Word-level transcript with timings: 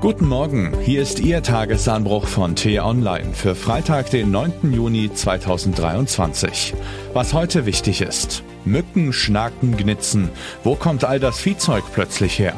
Guten 0.00 0.28
Morgen, 0.28 0.76
hier 0.82 1.00
ist 1.00 1.20
Ihr 1.20 1.42
Tagesanbruch 1.42 2.26
von 2.26 2.54
T-Online 2.54 3.32
für 3.32 3.54
Freitag, 3.54 4.10
den 4.10 4.30
9. 4.30 4.72
Juni 4.72 5.12
2023. 5.12 6.74
Was 7.14 7.32
heute 7.32 7.66
wichtig 7.66 8.02
ist. 8.02 8.42
Mücken, 8.64 9.12
Schnaken, 9.12 9.76
Gnitzen. 9.76 10.28
Wo 10.62 10.74
kommt 10.74 11.04
all 11.04 11.20
das 11.20 11.38
Viehzeug 11.38 11.84
plötzlich 11.92 12.38
her? 12.38 12.54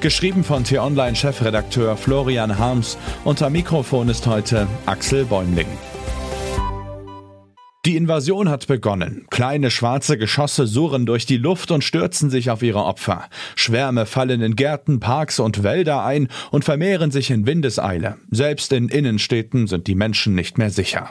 Geschrieben 0.00 0.44
von 0.44 0.64
T-Online-Chefredakteur 0.64 1.96
Florian 1.96 2.58
Harms. 2.58 2.96
Unter 3.24 3.50
Mikrofon 3.50 4.08
ist 4.08 4.26
heute 4.26 4.66
Axel 4.86 5.24
Bäumling. 5.24 5.68
Die 7.84 7.96
Invasion 7.96 8.48
hat 8.48 8.66
begonnen. 8.66 9.26
Kleine 9.30 9.70
schwarze 9.70 10.18
Geschosse 10.18 10.66
surren 10.66 11.06
durch 11.06 11.26
die 11.26 11.36
Luft 11.36 11.70
und 11.70 11.84
stürzen 11.84 12.28
sich 12.28 12.50
auf 12.50 12.62
ihre 12.62 12.84
Opfer. 12.84 13.28
Schwärme 13.54 14.04
fallen 14.04 14.42
in 14.42 14.56
Gärten, 14.56 14.98
Parks 14.98 15.38
und 15.38 15.62
Wälder 15.62 16.04
ein 16.04 16.28
und 16.50 16.64
vermehren 16.64 17.12
sich 17.12 17.30
in 17.30 17.46
Windeseile. 17.46 18.16
Selbst 18.30 18.72
in 18.72 18.88
Innenstädten 18.88 19.68
sind 19.68 19.86
die 19.86 19.94
Menschen 19.94 20.34
nicht 20.34 20.58
mehr 20.58 20.70
sicher. 20.70 21.10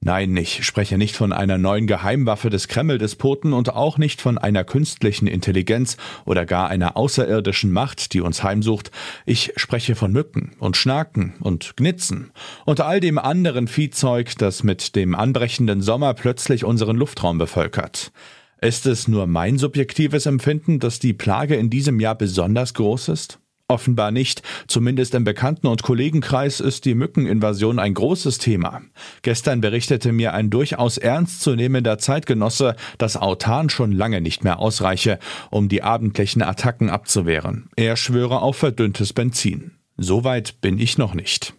Nein, 0.00 0.36
ich 0.36 0.64
spreche 0.64 0.96
nicht 0.96 1.16
von 1.16 1.32
einer 1.32 1.58
neuen 1.58 1.88
Geheimwaffe 1.88 2.50
des 2.50 2.68
Kreml-Despoten 2.68 3.52
und 3.52 3.74
auch 3.74 3.98
nicht 3.98 4.20
von 4.20 4.38
einer 4.38 4.62
künstlichen 4.62 5.26
Intelligenz 5.26 5.96
oder 6.24 6.46
gar 6.46 6.68
einer 6.68 6.96
außerirdischen 6.96 7.72
Macht, 7.72 8.12
die 8.14 8.20
uns 8.20 8.44
heimsucht. 8.44 8.92
Ich 9.26 9.52
spreche 9.56 9.96
von 9.96 10.12
Mücken 10.12 10.52
und 10.60 10.76
Schnaken 10.76 11.34
und 11.40 11.76
Gnitzen 11.76 12.30
und 12.64 12.80
all 12.80 13.00
dem 13.00 13.18
anderen 13.18 13.66
Viehzeug, 13.66 14.38
das 14.38 14.62
mit 14.62 14.94
dem 14.94 15.16
anbrechenden 15.16 15.82
Sommer 15.82 16.14
plötzlich 16.14 16.64
unseren 16.64 16.96
Luftraum 16.96 17.38
bevölkert. 17.38 18.12
Ist 18.60 18.86
es 18.86 19.08
nur 19.08 19.26
mein 19.26 19.58
subjektives 19.58 20.26
Empfinden, 20.26 20.78
dass 20.78 21.00
die 21.00 21.12
Plage 21.12 21.56
in 21.56 21.70
diesem 21.70 21.98
Jahr 21.98 22.14
besonders 22.14 22.72
groß 22.74 23.08
ist? 23.08 23.40
Offenbar 23.70 24.12
nicht. 24.12 24.40
Zumindest 24.66 25.14
im 25.14 25.24
Bekannten- 25.24 25.66
und 25.66 25.82
Kollegenkreis 25.82 26.60
ist 26.60 26.86
die 26.86 26.94
Mückeninvasion 26.94 27.78
ein 27.78 27.92
großes 27.92 28.38
Thema. 28.38 28.80
Gestern 29.20 29.60
berichtete 29.60 30.10
mir 30.10 30.32
ein 30.32 30.48
durchaus 30.48 30.96
ernstzunehmender 30.96 31.98
Zeitgenosse, 31.98 32.76
dass 32.96 33.18
Autan 33.18 33.68
schon 33.68 33.92
lange 33.92 34.22
nicht 34.22 34.42
mehr 34.42 34.58
ausreiche, 34.58 35.18
um 35.50 35.68
die 35.68 35.82
abendlichen 35.82 36.40
Attacken 36.40 36.88
abzuwehren. 36.88 37.68
Er 37.76 37.96
schwöre 37.96 38.40
auf 38.40 38.56
verdünntes 38.56 39.12
Benzin. 39.12 39.72
Soweit 39.98 40.62
bin 40.62 40.78
ich 40.78 40.96
noch 40.96 41.12
nicht. 41.12 41.52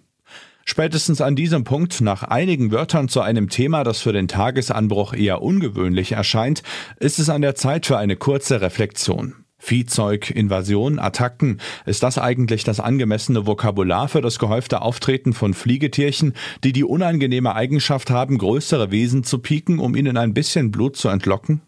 Spätestens 0.66 1.22
an 1.22 1.36
diesem 1.36 1.64
Punkt, 1.64 2.02
nach 2.02 2.24
einigen 2.24 2.72
Wörtern 2.72 3.08
zu 3.08 3.22
einem 3.22 3.50
Thema, 3.50 3.84
das 3.84 4.02
für 4.02 4.14
den 4.14 4.28
Tagesanbruch 4.28 5.14
eher 5.14 5.44
ungewöhnlich 5.44 6.14
erscheint, 6.14 6.64
ist 7.00 7.20
es 7.20 7.30
an 7.30 7.44
der 7.44 7.54
Zeit 7.54 7.86
für 7.86 8.00
eine 8.00 8.16
kurze 8.16 8.62
Reflexion. 8.62 9.36
Viehzeug, 9.60 10.32
Invasion, 10.32 10.98
Attacken, 10.98 11.60
ist 11.86 12.02
das 12.02 12.18
eigentlich 12.18 12.64
das 12.64 12.80
angemessene 12.80 13.46
Vokabular 13.46 14.08
für 14.08 14.22
das 14.22 14.40
gehäufte 14.40 14.82
Auftreten 14.82 15.34
von 15.34 15.54
Fliegetierchen, 15.54 16.34
die 16.64 16.74
die 16.74 16.84
unangenehme 16.84 17.54
Eigenschaft 17.54 18.10
haben, 18.10 18.38
größere 18.38 18.90
Wesen 18.90 19.24
zu 19.24 19.40
pieken, 19.40 19.80
um 19.80 19.96
ihnen 19.96 20.18
ein 20.18 20.34
bisschen 20.34 20.72
Blut 20.72 20.96
zu 20.96 21.10
entlocken? 21.10 21.62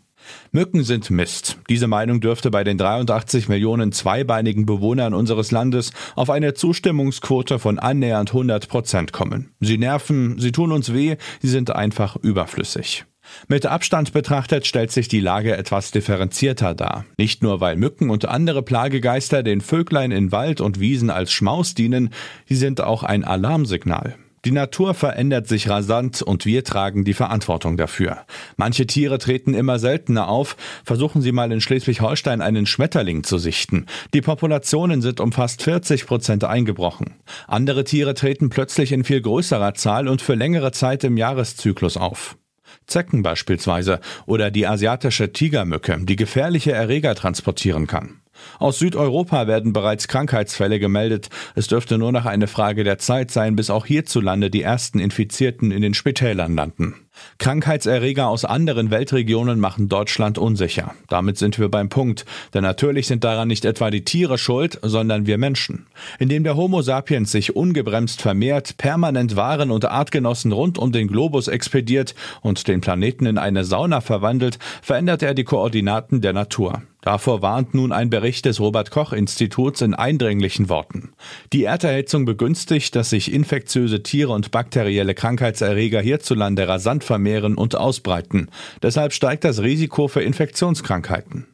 Mücken 0.51 0.83
sind 0.83 1.09
Mist. 1.09 1.57
Diese 1.69 1.87
Meinung 1.87 2.21
dürfte 2.21 2.51
bei 2.51 2.63
den 2.63 2.77
83 2.77 3.49
Millionen 3.49 3.91
zweibeinigen 3.91 4.65
Bewohnern 4.65 5.13
unseres 5.13 5.51
Landes 5.51 5.91
auf 6.15 6.29
eine 6.29 6.53
Zustimmungsquote 6.53 7.59
von 7.59 7.79
annähernd 7.79 8.29
100 8.29 8.67
Prozent 8.67 9.13
kommen. 9.13 9.51
Sie 9.59 9.77
nerven, 9.77 10.39
sie 10.39 10.51
tun 10.51 10.71
uns 10.71 10.93
weh, 10.93 11.17
sie 11.41 11.49
sind 11.49 11.75
einfach 11.75 12.15
überflüssig. 12.17 13.05
Mit 13.47 13.65
Abstand 13.65 14.13
betrachtet 14.13 14.67
stellt 14.67 14.91
sich 14.91 15.07
die 15.07 15.19
Lage 15.19 15.55
etwas 15.55 15.91
differenzierter 15.91 16.73
dar. 16.73 17.05
Nicht 17.17 17.43
nur, 17.43 17.61
weil 17.61 17.75
Mücken 17.75 18.09
und 18.09 18.25
andere 18.25 18.63
Plagegeister 18.63 19.43
den 19.43 19.61
Vöglein 19.61 20.11
in 20.11 20.31
Wald 20.31 20.61
und 20.61 20.79
Wiesen 20.79 21.09
als 21.09 21.31
Schmaus 21.31 21.73
dienen, 21.73 22.09
sie 22.47 22.55
sind 22.55 22.81
auch 22.81 23.03
ein 23.03 23.23
Alarmsignal. 23.23 24.15
Die 24.43 24.51
Natur 24.51 24.95
verändert 24.95 25.47
sich 25.47 25.69
rasant 25.69 26.23
und 26.23 26.47
wir 26.47 26.63
tragen 26.63 27.03
die 27.05 27.13
Verantwortung 27.13 27.77
dafür. 27.77 28.25
Manche 28.57 28.87
Tiere 28.87 29.19
treten 29.19 29.53
immer 29.53 29.77
seltener 29.77 30.29
auf. 30.29 30.57
Versuchen 30.83 31.21
Sie 31.21 31.31
mal 31.31 31.51
in 31.51 31.61
Schleswig-Holstein 31.61 32.41
einen 32.41 32.65
Schmetterling 32.65 33.23
zu 33.23 33.37
sichten. 33.37 33.85
Die 34.15 34.21
Populationen 34.21 35.03
sind 35.03 35.19
um 35.19 35.31
fast 35.31 35.61
40 35.61 36.07
Prozent 36.07 36.43
eingebrochen. 36.43 37.13
Andere 37.47 37.83
Tiere 37.83 38.15
treten 38.15 38.49
plötzlich 38.49 38.91
in 38.91 39.03
viel 39.03 39.21
größerer 39.21 39.75
Zahl 39.75 40.07
und 40.07 40.23
für 40.23 40.33
längere 40.33 40.71
Zeit 40.71 41.03
im 41.03 41.17
Jahreszyklus 41.17 41.95
auf. 41.95 42.35
Zecken 42.87 43.23
beispielsweise 43.23 43.99
oder 44.25 44.51
die 44.51 44.67
asiatische 44.67 45.31
Tigermücke, 45.33 45.97
die 46.01 46.15
gefährliche 46.15 46.71
Erreger 46.71 47.15
transportieren 47.15 47.87
kann. 47.87 48.21
Aus 48.59 48.79
Südeuropa 48.79 49.47
werden 49.47 49.73
bereits 49.73 50.07
Krankheitsfälle 50.07 50.79
gemeldet. 50.79 51.29
Es 51.55 51.67
dürfte 51.67 51.97
nur 51.97 52.11
noch 52.11 52.25
eine 52.25 52.47
Frage 52.47 52.83
der 52.83 52.97
Zeit 52.97 53.31
sein, 53.31 53.55
bis 53.55 53.69
auch 53.69 53.85
hierzulande 53.85 54.49
die 54.49 54.63
ersten 54.63 54.99
Infizierten 54.99 55.71
in 55.71 55.81
den 55.81 55.93
Spitälern 55.93 56.55
landen. 56.55 56.95
Krankheitserreger 57.37 58.27
aus 58.27 58.45
anderen 58.45 58.91
Weltregionen 58.91 59.59
machen 59.59 59.89
Deutschland 59.89 60.37
unsicher. 60.37 60.93
Damit 61.09 61.37
sind 61.37 61.57
wir 61.57 61.69
beim 61.69 61.89
Punkt, 61.89 62.25
denn 62.53 62.61
natürlich 62.61 63.07
sind 63.07 63.23
daran 63.23 63.47
nicht 63.47 63.65
etwa 63.65 63.89
die 63.89 64.05
Tiere 64.05 64.37
schuld, 64.37 64.79
sondern 64.83 65.25
wir 65.25 65.37
Menschen. 65.37 65.87
Indem 66.19 66.43
der 66.43 66.55
Homo 66.55 66.81
sapiens 66.81 67.31
sich 67.31 67.55
ungebremst 67.55 68.21
vermehrt, 68.21 68.77
permanent 68.77 69.35
Waren 69.35 69.71
und 69.71 69.85
Artgenossen 69.85 70.51
rund 70.51 70.77
um 70.77 70.91
den 70.91 71.07
Globus 71.07 71.47
expediert 71.47 72.13
und 72.41 72.67
den 72.67 72.81
Planeten 72.81 73.25
in 73.25 73.37
eine 73.37 73.63
Sauna 73.63 74.01
verwandelt, 74.01 74.59
verändert 74.81 75.23
er 75.23 75.33
die 75.33 75.43
Koordinaten 75.43 76.21
der 76.21 76.33
Natur. 76.33 76.83
Davor 77.01 77.41
warnt 77.41 77.73
nun 77.73 77.91
ein 77.91 78.11
Bericht 78.11 78.45
des 78.45 78.59
Robert 78.59 78.91
Koch 78.91 79.11
Instituts 79.11 79.81
in 79.81 79.95
eindringlichen 79.95 80.69
Worten. 80.69 81.13
Die 81.51 81.63
Erderhitzung 81.63 82.25
begünstigt, 82.25 82.95
dass 82.95 83.09
sich 83.09 83.33
infektiöse 83.33 84.03
Tiere 84.03 84.31
und 84.31 84.51
bakterielle 84.51 85.15
Krankheitserreger 85.15 85.99
hierzulande 85.99 86.67
rasant 86.67 87.00
vermehren 87.03 87.55
und 87.55 87.75
ausbreiten. 87.75 88.49
Deshalb 88.81 89.13
steigt 89.13 89.43
das 89.43 89.61
Risiko 89.61 90.07
für 90.07 90.21
Infektionskrankheiten. 90.21 91.47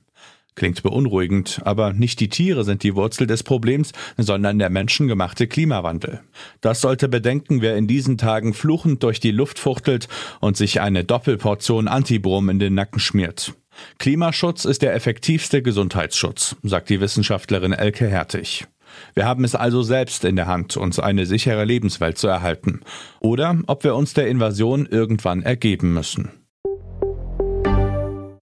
Klingt 0.58 0.81
beunruhigend, 0.81 1.62
aber 1.66 1.94
nicht 1.94 2.19
die 2.19 2.30
Tiere 2.30 2.63
sind 2.63 2.81
die 2.81 2.96
Wurzel 2.96 3.28
des 3.28 3.44
Problems, 3.44 3.91
sondern 4.18 4.57
der 4.57 4.72
menschengemachte 4.72 5.46
Klimawandel. 5.46 6.22
Das 6.62 6.81
sollte 6.81 7.07
bedenken, 7.07 7.62
wer 7.62 7.78
in 7.78 7.86
diesen 7.86 8.18
Tagen 8.18 8.56
fluchend 8.56 9.03
durch 9.03 9.19
die 9.19 9.30
Luft 9.30 9.59
fuchtelt 9.59 10.07
und 10.40 10.57
sich 10.57 10.81
eine 10.81 11.03
Doppelportion 11.03 11.88
Antibrom 11.88 12.50
in 12.50 12.57
den 12.57 12.74
Nacken 12.74 13.00
schmiert. 13.00 13.53
Klimaschutz 14.00 14.66
ist 14.66 14.81
der 14.81 14.96
effektivste 14.96 15.62
Gesundheitsschutz, 15.62 16.56
sagt 16.63 16.90
die 16.90 17.02
Wissenschaftlerin 17.02 17.74
Elke 17.74 18.07
Hertig. 18.07 18.66
Wir 19.13 19.25
haben 19.25 19.44
es 19.44 19.56
also 19.56 19.81
selbst 19.81 20.25
in 20.25 20.35
der 20.35 20.47
Hand, 20.47 20.78
uns 20.78 21.00
eine 21.00 21.25
sichere 21.25 21.66
Lebenswelt 21.66 22.18
zu 22.18 22.28
erhalten. 22.28 22.81
Oder 23.19 23.58
ob 23.68 23.84
wir 23.84 23.96
uns 23.96 24.13
der 24.13 24.28
Invasion 24.28 24.85
irgendwann 24.85 25.44
ergeben 25.44 25.94
müssen. 25.94 26.31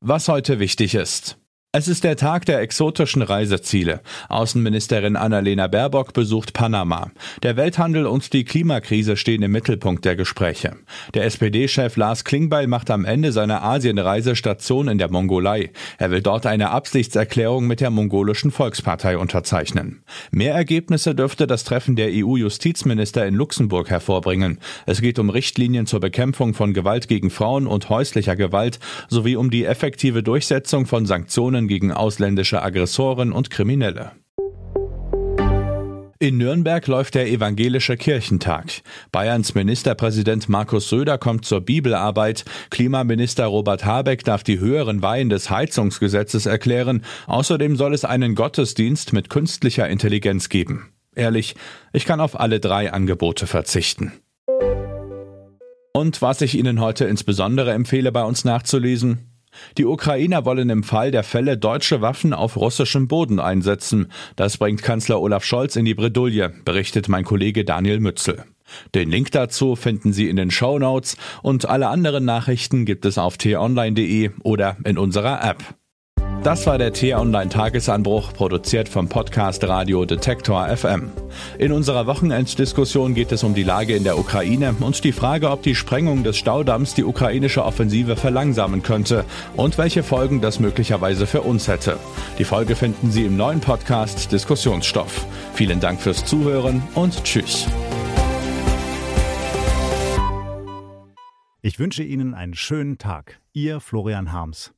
Was 0.01 0.27
heute 0.27 0.59
wichtig 0.59 0.95
ist. 0.95 1.37
Es 1.77 1.89
ist 1.89 2.05
der 2.05 2.15
Tag 2.15 2.45
der 2.45 2.61
exotischen 2.61 3.21
Reiseziele. 3.21 3.99
Außenministerin 4.29 5.17
Annalena 5.17 5.67
Baerbock 5.67 6.13
besucht 6.13 6.53
Panama. 6.53 7.11
Der 7.43 7.57
Welthandel 7.57 8.05
und 8.05 8.31
die 8.31 8.45
Klimakrise 8.45 9.17
stehen 9.17 9.41
im 9.41 9.51
Mittelpunkt 9.51 10.05
der 10.05 10.15
Gespräche. 10.15 10.77
Der 11.15 11.25
SPD-Chef 11.25 11.97
Lars 11.97 12.23
Klingbeil 12.23 12.67
macht 12.67 12.89
am 12.89 13.03
Ende 13.03 13.33
seiner 13.33 13.61
Asienreise 13.61 14.37
Station 14.37 14.87
in 14.87 14.99
der 14.99 15.11
Mongolei. 15.11 15.71
Er 15.97 16.11
will 16.11 16.21
dort 16.21 16.45
eine 16.45 16.69
Absichtserklärung 16.69 17.67
mit 17.67 17.81
der 17.81 17.89
mongolischen 17.89 18.51
Volkspartei 18.51 19.17
unterzeichnen. 19.17 20.01
Mehr 20.31 20.53
Ergebnisse 20.53 21.13
dürfte 21.13 21.45
das 21.45 21.65
Treffen 21.65 21.97
der 21.97 22.07
EU-Justizminister 22.09 23.25
in 23.25 23.35
Luxemburg 23.35 23.89
hervorbringen. 23.89 24.59
Es 24.85 25.01
geht 25.01 25.19
um 25.19 25.29
Richtlinien 25.29 25.87
zur 25.87 25.99
Bekämpfung 25.99 26.53
von 26.53 26.73
Gewalt 26.73 27.09
gegen 27.09 27.31
Frauen 27.31 27.67
und 27.67 27.89
häuslicher 27.89 28.37
Gewalt 28.37 28.79
sowie 29.09 29.35
um 29.35 29.49
die 29.49 29.65
effektive 29.65 30.23
Durchsetzung 30.23 30.85
von 30.85 31.05
Sanktionen 31.05 31.64
Sanktionen 31.65 31.67
gegen 31.67 31.91
ausländische 31.91 32.61
Aggressoren 32.61 33.31
und 33.31 33.49
Kriminelle. 33.49 34.11
In 36.17 36.37
Nürnberg 36.37 36.87
läuft 36.87 37.15
der 37.15 37.27
Evangelische 37.27 37.97
Kirchentag. 37.97 38.81
Bayerns 39.11 39.53
Ministerpräsident 39.53 40.47
Markus 40.47 40.89
Söder 40.89 41.17
kommt 41.17 41.45
zur 41.45 41.61
Bibelarbeit. 41.61 42.45
Klimaminister 42.69 43.45
Robert 43.45 43.83
Habeck 43.83 44.23
darf 44.23 44.43
die 44.43 44.59
höheren 44.59 45.01
Weihen 45.01 45.29
des 45.29 45.49
Heizungsgesetzes 45.49 46.45
erklären. 46.45 47.03
Außerdem 47.27 47.75
soll 47.75 47.93
es 47.93 48.05
einen 48.05 48.33
Gottesdienst 48.33 49.11
mit 49.11 49.29
künstlicher 49.29 49.89
Intelligenz 49.89 50.47
geben. 50.47 50.89
Ehrlich, 51.15 51.55
ich 51.93 52.05
kann 52.05 52.21
auf 52.21 52.39
alle 52.39 52.59
drei 52.59 52.93
Angebote 52.93 53.45
verzichten. 53.45 54.13
Und 55.93 56.21
was 56.21 56.41
ich 56.41 56.57
Ihnen 56.57 56.79
heute 56.79 57.05
insbesondere 57.05 57.73
empfehle, 57.73 58.11
bei 58.11 58.23
uns 58.23 58.45
nachzulesen, 58.45 59.34
die 59.77 59.85
Ukrainer 59.85 60.45
wollen 60.45 60.69
im 60.69 60.83
Fall 60.83 61.11
der 61.11 61.23
Fälle 61.23 61.57
deutsche 61.57 62.01
Waffen 62.01 62.33
auf 62.33 62.57
russischem 62.57 63.07
Boden 63.07 63.39
einsetzen. 63.39 64.11
Das 64.35 64.57
bringt 64.57 64.83
Kanzler 64.83 65.21
Olaf 65.21 65.43
Scholz 65.43 65.75
in 65.75 65.85
die 65.85 65.93
Bredouille, 65.93 66.53
berichtet 66.63 67.09
mein 67.09 67.23
Kollege 67.23 67.65
Daniel 67.65 67.99
Mützel. 67.99 68.43
Den 68.93 69.09
Link 69.09 69.31
dazu 69.31 69.75
finden 69.75 70.11
Sie 70.11 70.27
in 70.27 70.35
den 70.35 70.51
Show 70.51 70.79
Notes 70.79 71.17
und 71.43 71.67
alle 71.67 71.87
anderen 71.87 72.25
Nachrichten 72.25 72.85
gibt 72.85 73.05
es 73.05 73.17
auf 73.17 73.37
t-online.de 73.37 74.31
oder 74.43 74.77
in 74.83 74.97
unserer 74.97 75.43
App. 75.43 75.63
Das 76.45 76.67
war 76.67 76.77
der 76.77 76.93
T-Online-Tagesanbruch, 76.93 78.31
produziert 78.31 78.87
vom 78.87 79.09
Podcast 79.09 79.63
Radio 79.63 80.05
Detektor 80.05 80.67
FM. 80.67 81.09
In 81.57 81.71
unserer 81.71 82.05
Wochenenddiskussion 82.05 83.15
geht 83.15 83.31
es 83.31 83.43
um 83.43 83.55
die 83.55 83.63
Lage 83.63 83.95
in 83.95 84.03
der 84.03 84.19
Ukraine 84.19 84.75
und 84.79 85.03
die 85.03 85.11
Frage, 85.11 85.49
ob 85.49 85.63
die 85.63 85.73
Sprengung 85.73 86.23
des 86.23 86.37
Staudamms 86.37 86.93
die 86.93 87.03
ukrainische 87.03 87.65
Offensive 87.65 88.15
verlangsamen 88.15 88.83
könnte 88.83 89.25
und 89.57 89.79
welche 89.79 90.03
Folgen 90.03 90.39
das 90.39 90.59
möglicherweise 90.59 91.25
für 91.25 91.41
uns 91.41 91.67
hätte. 91.67 91.97
Die 92.37 92.43
Folge 92.43 92.75
finden 92.75 93.09
Sie 93.09 93.25
im 93.25 93.37
neuen 93.37 93.59
Podcast 93.59 94.31
Diskussionsstoff. 94.31 95.25
Vielen 95.55 95.79
Dank 95.79 95.99
fürs 95.99 96.25
Zuhören 96.25 96.83
und 96.93 97.23
Tschüss. 97.23 97.65
Ich 101.63 101.79
wünsche 101.79 102.03
Ihnen 102.03 102.35
einen 102.35 102.53
schönen 102.53 102.99
Tag. 102.99 103.39
Ihr 103.51 103.79
Florian 103.79 104.31
Harms. 104.31 104.75